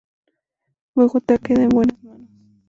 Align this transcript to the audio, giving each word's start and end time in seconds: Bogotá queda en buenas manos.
Bogotá 0.95 1.37
queda 1.37 1.61
en 1.65 1.69
buenas 1.69 2.03
manos. 2.03 2.27